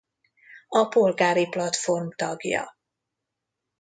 A 0.67 0.87
Polgári 0.87 1.47
Platform 1.47 2.07
tagja. 2.15 2.77